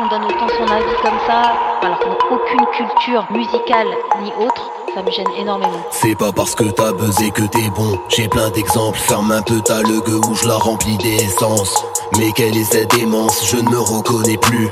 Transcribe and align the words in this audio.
On 0.00 0.08
donne 0.08 0.24
autant 0.24 0.48
son 0.48 0.72
avis 0.72 0.94
comme 1.02 1.18
ça, 1.26 1.52
alors 1.82 1.98
qu'on 1.98 2.08
n'a 2.08 2.16
aucune 2.30 2.66
culture 2.74 3.26
musicale 3.30 3.88
ni 4.22 4.32
autre, 4.42 4.70
ça 4.94 5.02
me 5.02 5.10
gêne 5.10 5.26
énormément. 5.36 5.82
C'est 5.90 6.14
pas 6.14 6.32
parce 6.32 6.54
que 6.54 6.64
t'as 6.64 6.92
buzzé 6.92 7.30
que 7.30 7.42
t'es 7.42 7.68
bon. 7.76 7.98
J'ai 8.08 8.26
plein 8.28 8.48
d'exemples. 8.50 8.98
Ferme 8.98 9.32
un 9.32 9.42
peu 9.42 9.60
ta 9.60 9.82
gueule 9.82 10.20
où 10.28 10.34
je 10.34 10.48
la 10.48 10.56
remplis 10.56 10.96
d'essence. 10.96 11.84
Mais 12.18 12.32
quelle 12.32 12.56
est 12.56 12.64
cette 12.64 12.94
démence 12.94 13.46
Je 13.46 13.56
ne 13.56 13.68
me 13.68 13.78
reconnais 13.78 14.38
plus. 14.38 14.68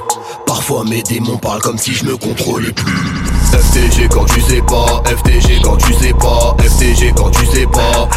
Parfois 0.47 0.85
mes 0.85 1.03
démons 1.03 1.37
parlent 1.37 1.61
comme 1.63 1.79
si 1.79 1.93
je 1.93 2.05
me 2.07 2.17
contrôlais 2.17 2.73
plus. 2.73 3.31
FTG 3.53 4.09
quand 4.09 4.25
tu 4.25 4.41
sais 4.41 4.63
pas, 4.63 5.03
FTG 5.05 5.61
quand 5.63 5.77
tu 5.77 5.93
sais 5.95 6.15
pas, 6.15 6.57
FTG 6.61 7.13
quand 7.15 7.31
tu 7.31 7.45
sais 7.47 7.67
pas. 7.67 8.09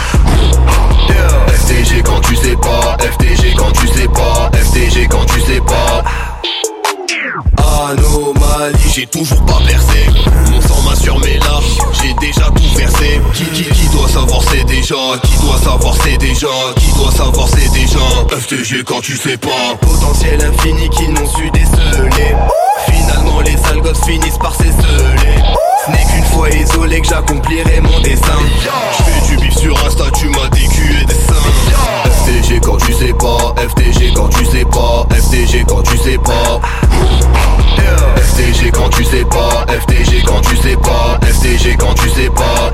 Anomalie, 7.83 8.91
j'ai 8.95 9.05
toujours 9.07 9.43
pas 9.45 9.59
percé. 9.67 10.07
Mon 10.51 10.61
sang 10.61 10.81
m'a 10.83 10.95
sur 10.95 11.19
mes 11.19 11.37
larmes, 11.39 11.65
j'ai 12.01 12.13
déjà 12.25 12.45
tout 12.45 12.77
versé. 12.77 13.19
Qui, 13.33 13.43
qui, 13.45 13.63
qui 13.63 13.87
doit 13.89 14.07
savoir 14.07 14.41
c'est 14.49 14.63
déjà 14.63 14.95
Qui 15.23 15.37
doit 15.45 15.57
savoir 15.57 15.93
c'est 16.01 16.17
déjà 16.17 16.47
Qui 16.77 16.91
doit 16.93 17.11
savoir 17.11 17.47
c'est 17.49 17.69
déjà 17.73 17.99
FTG 18.29 18.83
quand 18.85 19.01
tu 19.01 19.17
sais 19.17 19.37
pas. 19.37 19.75
Potentiel 19.81 20.39
infini 20.45 20.89
qui 20.91 21.09
n'ont 21.09 21.27
su 21.35 21.51
déceler. 21.51 22.35
Finalement 22.89 23.41
les 23.41 23.57
sales 23.57 23.81
gosses 23.81 24.05
finissent 24.05 24.37
par 24.37 24.55
s'esseler. 24.55 25.43
Ce 25.85 25.91
n'est 25.91 26.05
qu'une 26.05 26.25
fois 26.31 26.49
isolé 26.51 27.01
que 27.01 27.07
j'accomplirai 27.07 27.81
mon 27.81 27.99
dessin. 27.99 28.39
Je 28.97 29.03
fais 29.03 29.35
du 29.35 29.41
bif 29.41 29.57
sur 29.57 29.77
Insta, 29.85 30.05
tu 30.17 30.29
m'as 30.29 30.47
décué 30.49 31.03
des 31.05 31.13
seins. 31.13 32.43
FTG 32.45 32.61
quand 32.61 32.77
tu 32.77 32.93
sais 32.93 33.13
pas. 33.13 33.53
FTG 33.57 34.13
quand 34.13 34.29
tu 34.29 34.45
sais 34.45 34.65
pas. 34.65 35.05
FTG 35.11 35.65
quand 35.67 35.81
tu 35.81 35.97
sais 35.97 36.17
pas 36.17 36.61
quand 41.83 41.93
tu 41.95 42.09
sais 42.09 42.29
pas. 42.29 42.71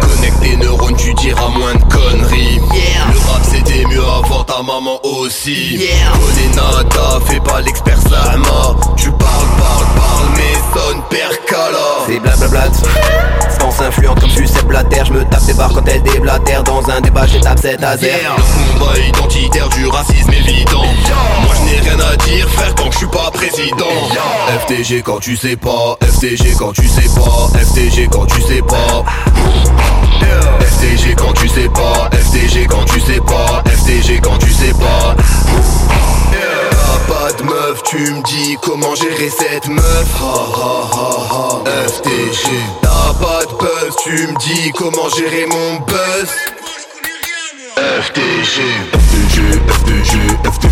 Connecte 0.00 0.40
tes 0.40 0.56
neurones, 0.56 0.96
tu 0.96 1.12
diras 1.14 1.48
moins 1.48 1.74
de 1.74 1.92
conneries. 1.92 2.60
Le 2.72 3.30
rap 3.30 3.42
c'était 3.42 3.84
mieux 3.86 4.02
avant 4.02 4.44
ta 4.44 4.62
maman 4.62 5.00
aussi. 5.02 5.76
Yeah. 5.76 5.88
Connais 6.12 6.54
nada, 6.54 7.18
fais 7.26 7.40
pas 7.40 7.60
l'expert 7.60 7.98
Sama. 8.02 8.76
Tu 8.96 9.10
parles, 9.10 9.48
parles, 9.58 9.86
parles, 9.96 10.28
mais 10.36 10.78
sonne 10.78 11.02
percala. 11.10 11.78
C'est 12.06 12.20
blablabla. 12.20 12.64
Pense 13.58 13.80
influente 13.80 14.20
comme 14.20 14.30
Sucette 14.30 14.66
Blatter 14.66 15.02
Je 15.06 15.12
me 15.12 15.24
tape 15.24 15.44
des 15.44 15.54
barres 15.54 15.72
quand 15.74 15.86
elle 15.88 16.02
déblatère 16.02 16.62
Dans 16.62 16.88
un 16.88 17.00
débat 17.00 17.26
j'étape 17.26 17.58
cette 17.60 17.82
azer 17.82 18.12
Le 18.36 18.78
combat 18.78 18.98
identitaire 18.98 19.68
du 19.70 19.86
racisme 19.88 20.32
évident 20.32 20.84
Moi 21.42 21.54
je 21.56 21.64
n'ai 21.64 21.80
rien 21.80 21.98
à 21.98 22.16
dire 22.16 22.48
frère 22.50 22.74
FTG 23.58 25.02
quand 25.02 25.18
tu 25.18 25.36
sais 25.36 25.56
pas 25.56 25.98
FTG 26.00 26.54
quand 26.56 26.72
tu 26.72 26.86
sais 26.86 27.08
pas 27.16 27.48
FTG 27.58 28.08
quand 28.08 28.24
tu 28.26 28.40
sais 28.40 28.62
pas 28.62 29.04
FTG 30.60 31.16
quand 31.16 31.32
tu 31.32 31.48
sais 31.48 31.68
pas 31.68 32.08
FTG 32.12 32.66
quand 32.68 32.84
tu 32.84 33.00
sais 33.00 33.20
pas 33.20 33.64
FTG 33.66 34.20
quand 34.22 34.38
tu 34.38 34.52
sais 34.52 34.72
pas 34.74 35.16
pas 37.08 37.32
de 37.32 37.42
meuf, 37.42 37.82
tu 37.84 37.96
me 37.96 38.22
dis 38.22 38.56
comment 38.62 38.94
gérer 38.94 39.30
cette 39.30 39.66
meuf 39.66 40.06
FTG 41.64 42.50
T'as 42.82 43.14
pas 43.14 43.44
de 43.44 43.56
buzz, 43.58 43.96
tu 44.04 44.12
me 44.12 44.38
dis 44.38 44.70
comment 44.70 45.08
gérer 45.16 45.46
mon 45.46 45.80
buzz 45.80 46.28
FTG 47.76 48.62
FTG 48.92 49.42
FTG 49.68 50.18
FTG 50.44 50.67